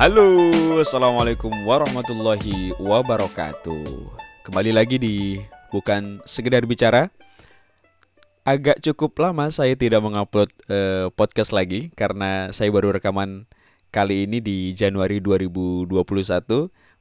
[0.00, 0.48] Halo,
[0.80, 3.84] Assalamualaikum warahmatullahi wabarakatuh.
[4.48, 5.36] Kembali lagi di
[5.68, 7.12] Bukan Sekedar Bicara.
[8.48, 13.44] Agak cukup lama saya tidak mengupload eh, podcast lagi Karena saya baru rekaman
[13.92, 15.92] kali ini di Januari 2021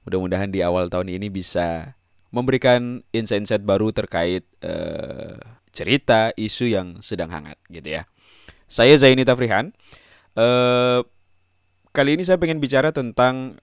[0.03, 1.95] Mudah-mudahan di awal tahun ini bisa
[2.35, 5.39] memberikan insight-insight baru terkait eh,
[5.71, 8.03] cerita, isu yang sedang hangat gitu ya.
[8.67, 9.71] Saya Zaini Tafrihan.
[10.35, 10.99] Eh,
[11.89, 13.57] Kali ini saya pengen bicara tentang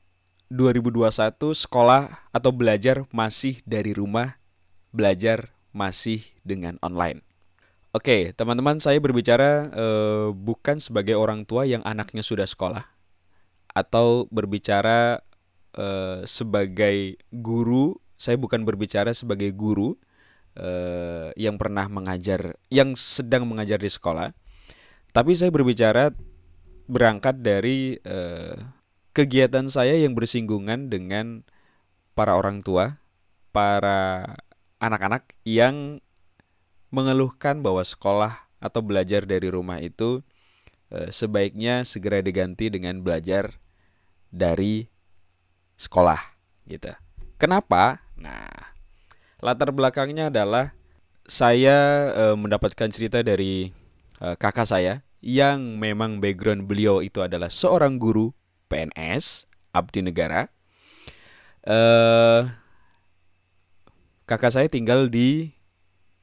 [0.50, 4.42] 2021 sekolah atau belajar masih dari rumah,
[4.90, 7.22] belajar masih dengan online.
[7.94, 12.82] Oke, teman-teman, saya berbicara eh, bukan sebagai orang tua yang anaknya sudah sekolah,
[13.70, 15.22] atau berbicara
[15.78, 17.94] eh, sebagai guru.
[18.18, 19.94] Saya bukan berbicara sebagai guru
[20.58, 24.34] eh, yang pernah mengajar, yang sedang mengajar di sekolah,
[25.14, 26.10] tapi saya berbicara
[26.86, 28.54] berangkat dari uh,
[29.10, 31.42] kegiatan saya yang bersinggungan dengan
[32.14, 33.02] para orang tua,
[33.50, 34.38] para
[34.78, 35.98] anak-anak yang
[36.94, 40.22] mengeluhkan bahwa sekolah atau belajar dari rumah itu
[40.90, 43.58] uh, sebaiknya segera diganti dengan belajar
[44.30, 44.86] dari
[45.76, 46.18] sekolah
[46.66, 46.90] gitu.
[47.36, 48.00] Kenapa?
[48.16, 48.48] Nah,
[49.44, 50.72] latar belakangnya adalah
[51.26, 53.74] saya uh, mendapatkan cerita dari
[54.22, 58.32] uh, kakak saya yang memang background beliau itu adalah seorang guru
[58.68, 60.48] PNS abdi negara.
[61.66, 62.46] Uh,
[64.24, 65.56] kakak saya tinggal di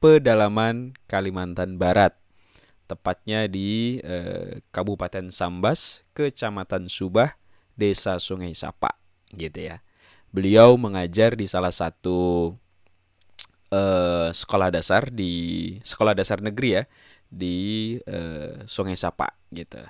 [0.00, 2.16] pedalaman Kalimantan Barat,
[2.88, 7.36] tepatnya di uh, Kabupaten Sambas, Kecamatan Subah,
[7.76, 8.96] Desa Sungai Sapa,
[9.36, 9.84] gitu ya.
[10.34, 12.52] Beliau mengajar di salah satu
[13.70, 15.32] uh, sekolah dasar di
[15.82, 16.84] sekolah dasar negeri ya
[17.34, 19.82] di uh, Sungai Sapa gitu.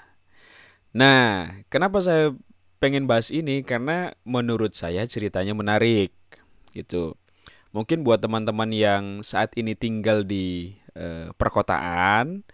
[0.97, 2.33] Nah, kenapa saya
[2.81, 6.13] pengen bahas ini karena menurut saya ceritanya menarik
[6.73, 7.17] gitu.
[7.75, 12.47] Mungkin buat teman-teman yang saat ini tinggal di uh, perkotaan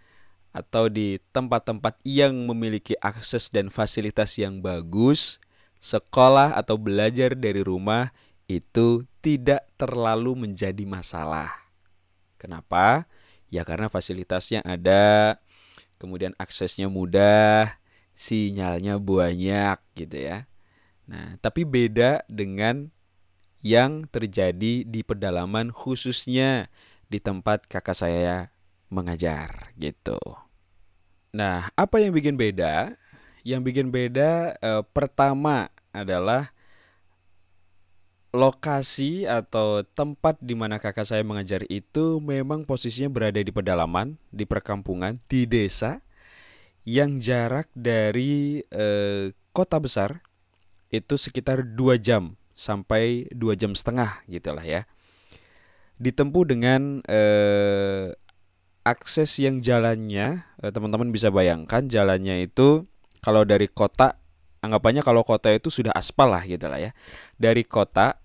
[0.51, 5.39] atau di tempat-tempat yang memiliki akses dan fasilitas yang bagus,
[5.79, 8.11] sekolah atau belajar dari rumah
[8.51, 11.53] itu tidak terlalu menjadi masalah.
[12.41, 13.07] Kenapa?
[13.51, 15.37] Ya karena fasilitasnya ada,
[15.99, 17.79] kemudian aksesnya mudah,
[18.15, 20.47] sinyalnya banyak gitu ya.
[21.11, 22.95] Nah, tapi beda dengan
[23.61, 26.71] yang terjadi di pedalaman khususnya
[27.11, 28.55] di tempat kakak saya
[28.89, 30.17] mengajar gitu.
[31.35, 32.95] Nah, apa yang bikin beda?
[33.43, 36.55] Yang bikin beda eh, pertama adalah
[38.31, 44.47] lokasi atau tempat di mana kakak saya mengajar itu memang posisinya berada di pedalaman, di
[44.47, 45.99] perkampungan, di desa
[46.87, 50.23] yang jarak dari eh, kota besar
[50.95, 54.87] itu sekitar dua jam sampai dua jam setengah gitulah ya.
[55.99, 58.15] Ditempuh dengan eh,
[58.87, 62.87] akses yang jalannya eh, teman-teman bisa bayangkan jalannya itu
[63.27, 64.17] kalau dari kota
[64.61, 66.91] anggapannya kalau kota itu sudah aspal lah gitu lah ya.
[67.37, 68.20] Dari kota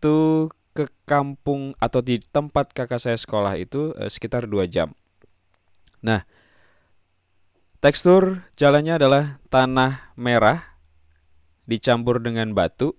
[0.00, 4.96] itu ke kampung atau di tempat kakak saya sekolah itu eh, sekitar dua jam.
[6.00, 6.24] Nah,
[7.84, 10.80] tekstur jalannya adalah tanah merah
[11.68, 12.96] dicampur dengan batu.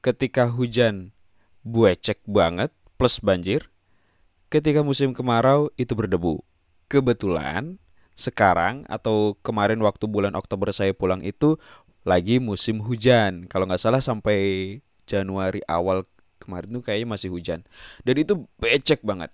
[0.00, 1.12] Ketika hujan
[1.60, 3.68] buecek banget plus banjir.
[4.48, 6.40] Ketika musim kemarau itu berdebu.
[6.88, 7.76] Kebetulan
[8.16, 11.56] sekarang atau kemarin waktu bulan Oktober saya pulang itu
[12.04, 13.44] lagi musim hujan.
[13.48, 16.06] Kalau nggak salah sampai Januari awal
[16.42, 17.62] kemarin tuh kayaknya masih hujan.
[18.02, 19.30] Dan itu becek banget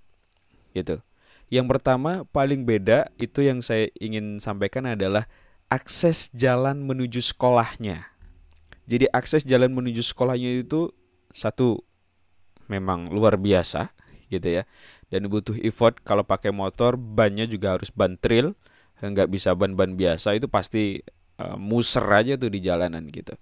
[0.76, 1.00] gitu.
[1.48, 5.24] Yang pertama paling beda itu yang saya ingin sampaikan adalah
[5.72, 8.12] akses jalan menuju sekolahnya.
[8.88, 10.92] Jadi akses jalan menuju sekolahnya itu
[11.32, 11.84] satu
[12.68, 13.92] memang luar biasa
[14.28, 14.62] gitu ya.
[15.08, 18.52] Dan butuh effort kalau pakai motor bannya juga harus ban trail
[18.98, 20.98] nggak bisa ban-ban biasa itu pasti
[21.38, 23.38] uh, muser aja tuh di jalanan gitu.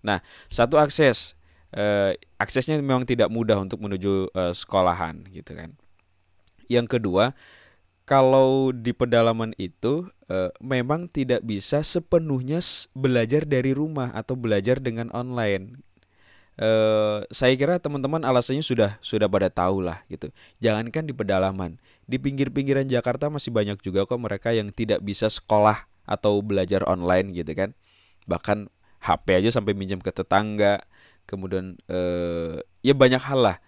[0.00, 1.36] Nah satu akses
[1.74, 5.74] uh, aksesnya memang tidak mudah untuk menuju uh, sekolahan gitu kan.
[6.70, 7.36] Yang kedua,
[8.04, 12.60] kalau di pedalaman itu uh, memang tidak bisa sepenuhnya
[12.96, 15.80] belajar dari rumah atau belajar dengan online.
[16.54, 20.30] Uh, saya kira teman-teman alasannya sudah sudah pada tahu lah gitu.
[20.62, 25.90] Jangankan di pedalaman, di pinggir-pinggiran Jakarta masih banyak juga kok mereka yang tidak bisa sekolah
[26.06, 27.74] atau belajar online gitu kan.
[28.30, 28.70] Bahkan
[29.04, 30.80] HP aja sampai minjem ke tetangga,
[31.24, 33.58] kemudian eh, ya banyak hal lah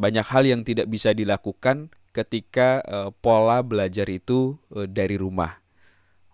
[0.00, 5.60] banyak hal yang tidak bisa dilakukan ketika eh, pola belajar itu eh, dari rumah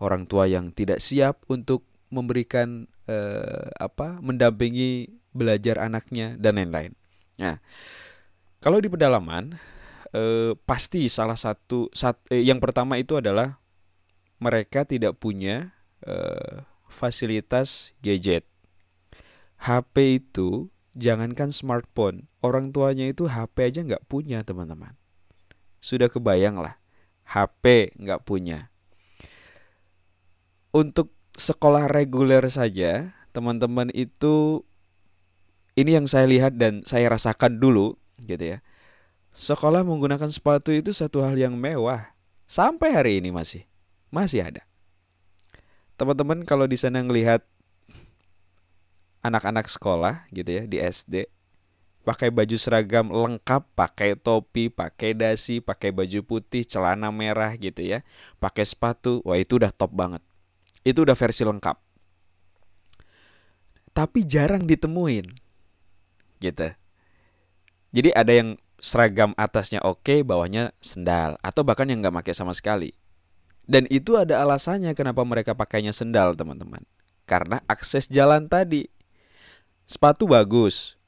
[0.00, 6.92] orang tua yang tidak siap untuk memberikan eh, apa mendampingi belajar anaknya dan lain-lain.
[7.36, 7.60] Nah,
[8.64, 9.56] kalau di pedalaman
[10.16, 13.60] eh, pasti salah satu sat, eh, yang pertama itu adalah
[14.40, 18.48] mereka tidak punya eh, fasilitas gadget.
[19.56, 24.96] HP itu jangankan smartphone, orang tuanya itu HP aja nggak punya teman-teman.
[25.80, 26.80] Sudah kebayang lah,
[27.28, 28.72] HP nggak punya.
[30.72, 34.64] Untuk sekolah reguler saja, teman-teman itu
[35.76, 38.58] ini yang saya lihat dan saya rasakan dulu, gitu ya.
[39.36, 42.16] Sekolah menggunakan sepatu itu satu hal yang mewah.
[42.48, 43.68] Sampai hari ini masih
[44.08, 44.64] masih ada.
[46.00, 47.44] Teman-teman kalau di sana ngelihat
[49.26, 51.26] anak-anak sekolah gitu ya di SD
[52.06, 58.06] pakai baju seragam lengkap, pakai topi, pakai dasi, pakai baju putih, celana merah gitu ya,
[58.38, 60.22] pakai sepatu, wah itu udah top banget.
[60.86, 61.76] Itu udah versi lengkap.
[63.90, 65.26] Tapi jarang ditemuin.
[66.38, 66.68] Gitu.
[67.90, 72.94] Jadi ada yang seragam atasnya oke, bawahnya sendal atau bahkan yang nggak pakai sama sekali.
[73.66, 76.86] Dan itu ada alasannya kenapa mereka pakainya sendal, teman-teman.
[77.26, 78.86] Karena akses jalan tadi.
[79.86, 80.98] Sepatu bagus.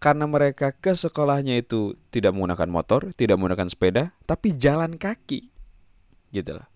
[0.00, 5.48] Karena mereka ke sekolahnya itu tidak menggunakan motor, tidak menggunakan sepeda, tapi jalan kaki.
[6.28, 6.68] Gitu loh.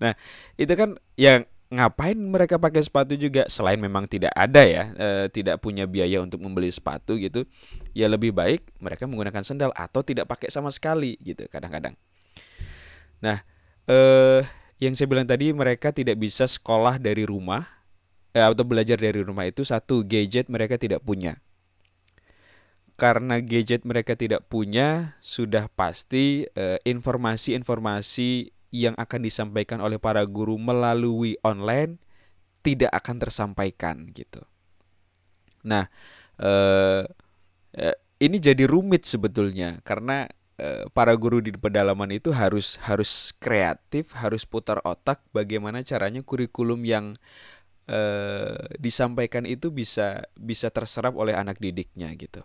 [0.00, 0.16] Nah,
[0.56, 5.58] itu kan yang ngapain mereka pakai sepatu juga selain memang tidak ada ya, e, tidak
[5.58, 7.48] punya biaya untuk membeli sepatu gitu.
[7.96, 11.98] Ya lebih baik mereka menggunakan sendal atau tidak pakai sama sekali gitu kadang-kadang.
[13.18, 13.42] Nah,
[13.90, 14.42] eh
[14.82, 17.73] yang saya bilang tadi mereka tidak bisa sekolah dari rumah
[18.34, 21.38] atau belajar dari rumah itu satu gadget mereka tidak punya.
[22.98, 30.58] Karena gadget mereka tidak punya, sudah pasti eh, informasi-informasi yang akan disampaikan oleh para guru
[30.58, 32.02] melalui online
[32.66, 34.42] tidak akan tersampaikan gitu.
[35.62, 35.86] Nah,
[36.42, 37.06] eh,
[37.78, 44.14] eh, ini jadi rumit sebetulnya karena Eh, para guru di pedalaman itu harus harus kreatif,
[44.14, 47.18] harus putar otak bagaimana caranya kurikulum yang
[47.88, 52.44] uh, disampaikan itu bisa bisa terserap oleh anak didiknya gitu.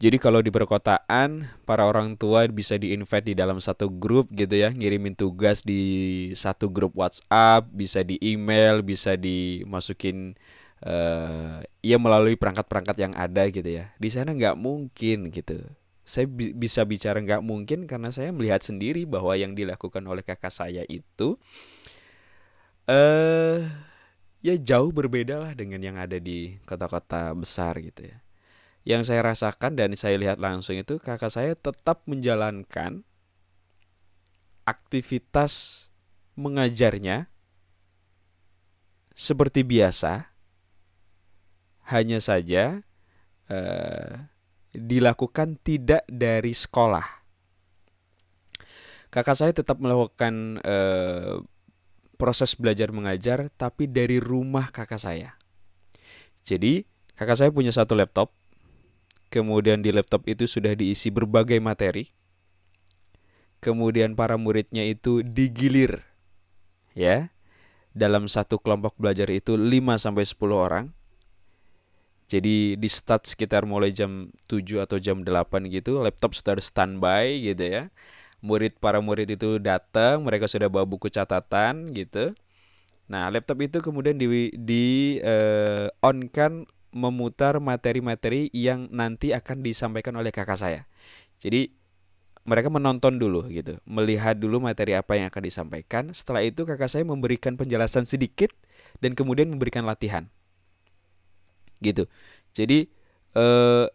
[0.00, 4.72] Jadi kalau di perkotaan para orang tua bisa di-invite di dalam satu grup gitu ya,
[4.72, 10.40] ngirimin tugas di satu grup WhatsApp, bisa di email, bisa dimasukin
[10.88, 13.92] uh, ya melalui perangkat-perangkat yang ada gitu ya.
[14.00, 15.60] Di sana nggak mungkin gitu
[16.10, 20.50] saya bi bisa bicara nggak mungkin karena saya melihat sendiri bahwa yang dilakukan oleh kakak
[20.50, 21.38] saya itu
[22.90, 23.62] eh
[24.40, 28.18] ya jauh berbeda lah dengan yang ada di kota-kota besar gitu ya.
[28.80, 33.04] Yang saya rasakan dan saya lihat langsung itu kakak saya tetap menjalankan
[34.64, 35.86] aktivitas
[36.40, 37.28] mengajarnya
[39.12, 40.32] seperti biasa.
[41.90, 42.80] Hanya saja
[43.50, 44.12] eh,
[44.72, 47.04] dilakukan tidak dari sekolah.
[49.10, 51.42] Kakak saya tetap melakukan eh,
[52.20, 55.40] proses belajar mengajar, tapi dari rumah kakak saya.
[56.44, 56.84] Jadi,
[57.16, 58.36] kakak saya punya satu laptop,
[59.32, 62.12] kemudian di laptop itu sudah diisi berbagai materi.
[63.64, 66.04] Kemudian para muridnya itu digilir
[66.92, 67.32] ya.
[67.90, 70.86] Dalam satu kelompok belajar itu 5 sampai 10 orang
[72.30, 77.66] jadi di start sekitar mulai jam 7 atau jam 8 gitu, laptop sudah standby gitu
[77.66, 77.82] ya.
[78.40, 82.32] Murid para murid itu datang, mereka sudah bawa buku catatan gitu.
[83.10, 90.16] Nah, laptop itu kemudian di di uh, on kan memutar materi-materi yang nanti akan disampaikan
[90.16, 90.82] oleh kakak saya.
[91.42, 91.74] Jadi
[92.48, 96.04] mereka menonton dulu gitu, melihat dulu materi apa yang akan disampaikan.
[96.16, 98.50] Setelah itu kakak saya memberikan penjelasan sedikit
[99.04, 100.26] dan kemudian memberikan latihan
[101.80, 102.06] gitu.
[102.52, 102.88] Jadi
[103.34, 103.86] eh,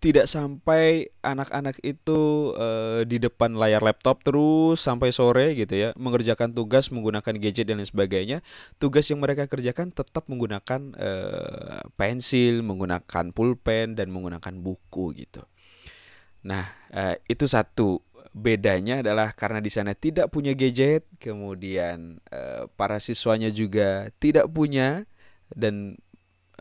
[0.00, 6.56] tidak sampai anak-anak itu eh, di depan layar laptop terus sampai sore gitu ya mengerjakan
[6.56, 8.38] tugas menggunakan gadget dan lain sebagainya
[8.80, 15.44] tugas yang mereka kerjakan tetap menggunakan eh, pensil menggunakan pulpen dan menggunakan buku gitu.
[16.48, 18.00] Nah eh, itu satu.
[18.30, 25.02] Bedanya adalah karena di sana tidak punya gadget kemudian eh, para siswanya juga tidak punya
[25.50, 25.98] dan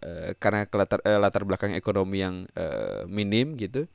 [0.02, 2.66] e, karena latar, e, latar belakang ekonomi yang e,
[3.06, 3.86] minim gitu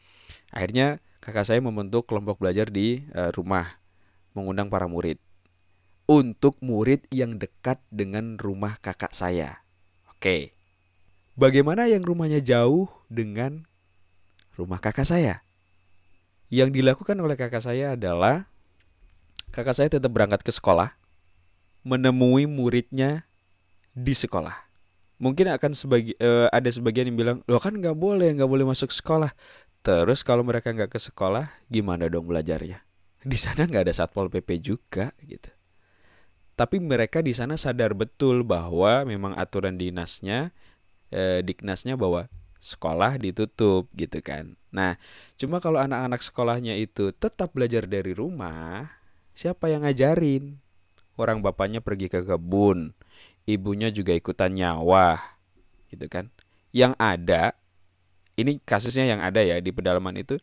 [0.54, 3.80] akhirnya kakak saya membentuk kelompok belajar di e, rumah
[4.36, 5.20] mengundang para murid
[6.04, 9.64] untuk murid yang dekat dengan rumah kakak saya
[10.08, 10.52] oke
[11.36, 13.64] bagaimana yang rumahnya jauh dengan
[14.54, 15.40] rumah kakak saya
[16.52, 18.46] yang dilakukan oleh kakak saya adalah
[19.50, 20.94] kakak saya tetap berangkat ke sekolah
[21.84, 23.28] menemui muridnya
[23.92, 24.63] di sekolah.
[25.24, 28.92] Mungkin akan sebagi uh, ada sebagian yang bilang, lo kan nggak boleh, nggak boleh masuk
[28.92, 29.32] sekolah.
[29.80, 32.84] Terus kalau mereka nggak ke sekolah, gimana dong belajarnya?
[33.24, 35.48] Di sana nggak ada satpol pp juga gitu.
[36.54, 40.54] Tapi mereka di sana sadar betul bahwa memang aturan dinasnya,
[41.10, 42.30] eh, diknasnya bahwa
[42.62, 44.54] sekolah ditutup gitu kan.
[44.70, 44.94] Nah,
[45.34, 48.86] cuma kalau anak-anak sekolahnya itu tetap belajar dari rumah,
[49.34, 50.62] siapa yang ngajarin?
[51.18, 52.94] Orang bapaknya pergi ke kebun,
[53.44, 55.20] ibunya juga ikutan nyawa
[55.92, 56.28] gitu kan.
[56.74, 57.42] Yang ada
[58.34, 60.42] ini kasusnya yang ada ya di pedalaman itu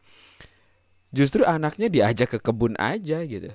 [1.12, 3.51] justru anaknya diajak ke kebun aja gitu.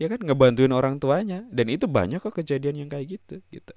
[0.00, 1.44] Ya kan ngebantuin orang tuanya.
[1.52, 3.74] Dan itu banyak kok kejadian yang kayak gitu gitu.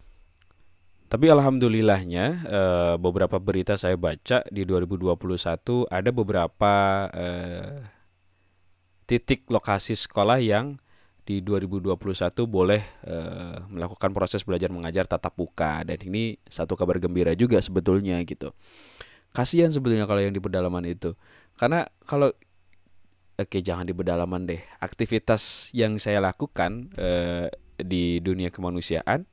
[1.12, 5.14] Tapi alhamdulillahnya eh, beberapa berita saya baca di 2021
[5.92, 6.74] ada beberapa
[7.14, 7.86] eh,
[9.06, 10.80] titik lokasi sekolah yang
[11.24, 11.96] di 2021
[12.46, 18.20] boleh uh, melakukan proses belajar mengajar tatap muka dan ini satu kabar gembira juga sebetulnya
[18.28, 18.52] gitu.
[19.32, 21.16] Kasihan sebetulnya kalau yang di pedalaman itu.
[21.56, 22.36] Karena kalau
[23.40, 24.62] oke jangan di pedalaman deh.
[24.84, 27.48] Aktivitas yang saya lakukan uh,
[27.80, 29.26] di dunia kemanusiaan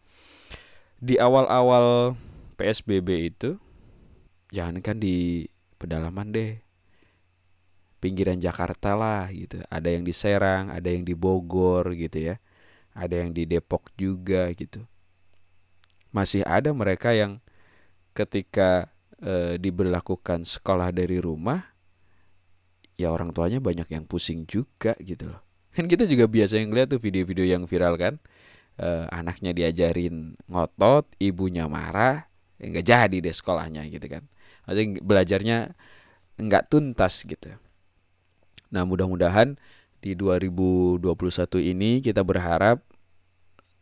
[1.00, 2.14] di awal-awal
[2.60, 3.56] PSBB itu
[4.52, 5.48] jangan kan di
[5.80, 6.60] pedalaman deh
[8.00, 9.60] pinggiran Jakarta lah gitu.
[9.68, 12.36] Ada yang di Serang, ada yang di Bogor gitu ya.
[12.96, 14.82] Ada yang di Depok juga gitu.
[16.10, 17.38] Masih ada mereka yang
[18.16, 18.90] ketika
[19.22, 21.70] e, diberlakukan sekolah dari rumah
[22.98, 25.40] ya orang tuanya banyak yang pusing juga gitu loh.
[25.70, 28.18] Kan kita juga biasa yang lihat tuh video-video yang viral kan.
[28.74, 32.26] E, anaknya diajarin ngotot, ibunya marah,
[32.58, 34.26] ya nggak jadi deh sekolahnya gitu kan.
[34.66, 35.58] Maksudnya belajarnya
[36.42, 37.54] nggak tuntas gitu.
[38.70, 39.58] Nah, mudah-mudahan
[40.00, 41.02] di 2021
[41.60, 42.80] ini kita berharap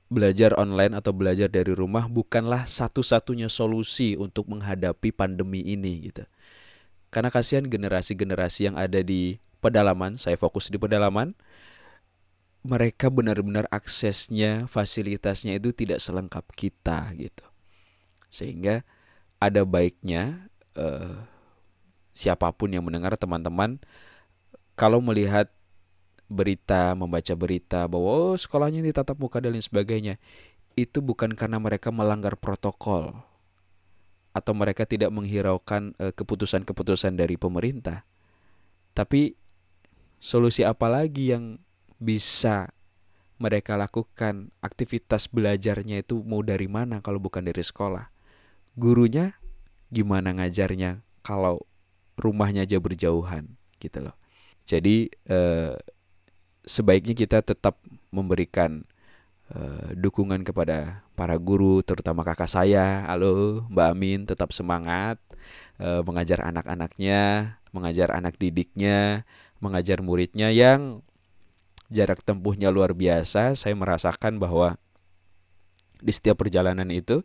[0.08, 6.24] belajar online atau belajar dari rumah bukanlah satu-satunya solusi untuk menghadapi pandemi ini gitu.
[7.12, 11.36] Karena kasihan generasi-generasi yang ada di pedalaman, saya fokus di pedalaman,
[12.64, 17.44] mereka benar-benar aksesnya, fasilitasnya itu tidak selengkap kita gitu.
[18.28, 18.84] Sehingga
[19.40, 21.16] ada baiknya eh,
[22.12, 23.80] siapa pun yang mendengar teman-teman
[24.78, 25.50] kalau melihat
[26.30, 30.22] berita, membaca berita bahwa oh, sekolahnya ditatap muka dan lain sebagainya,
[30.78, 33.26] itu bukan karena mereka melanggar protokol
[34.30, 38.06] atau mereka tidak menghiraukan keputusan keputusan-keputusan dari pemerintah.
[38.94, 39.34] Tapi
[40.22, 41.58] solusi apa lagi yang
[41.98, 42.70] bisa
[43.42, 44.54] mereka lakukan?
[44.62, 48.14] Aktivitas belajarnya itu mau dari mana kalau bukan dari sekolah?
[48.78, 49.34] Gurunya
[49.90, 51.66] gimana ngajarnya kalau
[52.14, 54.14] rumahnya aja berjauhan gitu loh.
[54.68, 55.72] Jadi eh,
[56.68, 57.80] sebaiknya kita tetap
[58.12, 58.84] memberikan
[59.48, 63.08] eh, dukungan kepada para guru, terutama kakak saya.
[63.08, 65.16] Halo Mbak Amin, tetap semangat
[65.80, 69.24] eh, mengajar anak-anaknya, mengajar anak didiknya,
[69.64, 71.00] mengajar muridnya yang
[71.88, 73.56] jarak tempuhnya luar biasa.
[73.56, 74.76] Saya merasakan bahwa
[75.98, 77.24] di setiap perjalanan itu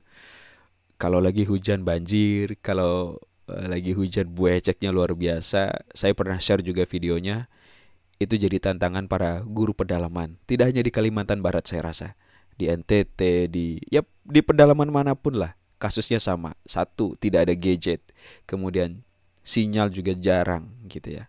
[0.95, 5.83] kalau lagi hujan banjir, kalau lagi hujan bueceknya luar biasa.
[5.91, 7.51] Saya pernah share juga videonya.
[8.21, 10.39] Itu jadi tantangan para guru pedalaman.
[10.47, 12.07] Tidak hanya di Kalimantan Barat saya rasa.
[12.55, 15.59] Di NTT, di ya di pedalaman mana pun lah.
[15.75, 16.55] Kasusnya sama.
[16.63, 18.00] Satu, tidak ada gadget.
[18.47, 19.03] Kemudian
[19.43, 21.27] sinyal juga jarang gitu ya.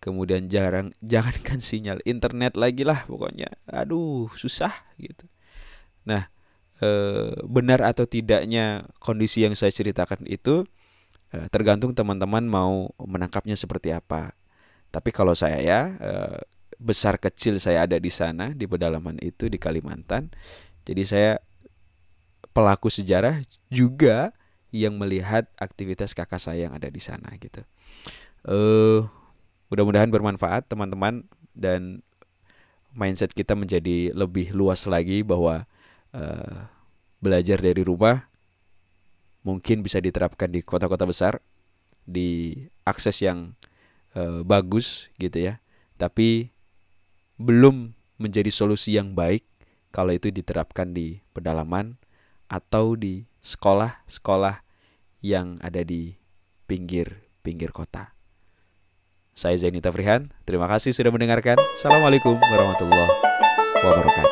[0.00, 3.52] Kemudian jarang jangankan sinyal, internet lagi lah pokoknya.
[3.68, 5.28] Aduh, susah gitu.
[6.08, 6.32] Nah,
[6.80, 6.88] e,
[7.44, 10.79] benar atau tidaknya kondisi yang saya ceritakan itu Eh,
[11.50, 14.34] tergantung teman-teman mau menangkapnya seperti apa.
[14.90, 16.40] Tapi kalau saya ya eh,
[16.80, 20.32] besar kecil saya ada di sana di pedalaman itu di Kalimantan.
[20.82, 21.32] Jadi saya
[22.50, 23.38] pelaku sejarah
[23.70, 24.34] juga
[24.70, 27.62] yang melihat aktivitas kakak saya yang ada di sana gitu.
[28.46, 29.04] Uh,
[29.68, 32.00] mudah-mudahan bermanfaat teman-teman dan
[32.94, 35.68] mindset kita menjadi lebih luas lagi bahwa
[36.16, 36.66] uh,
[37.20, 38.29] belajar dari rumah
[39.46, 41.40] mungkin bisa diterapkan di kota-kota besar
[42.04, 43.56] di akses yang
[44.16, 45.62] uh, bagus gitu ya
[45.96, 46.52] tapi
[47.40, 49.44] belum menjadi solusi yang baik
[49.90, 51.96] kalau itu diterapkan di pedalaman
[52.50, 54.62] atau di sekolah-sekolah
[55.24, 56.16] yang ada di
[56.68, 58.12] pinggir-pinggir kota.
[59.34, 61.56] Saya Zaini Tafrihan, terima kasih sudah mendengarkan.
[61.74, 63.10] Assalamualaikum warahmatullahi
[63.80, 64.29] wabarakatuh.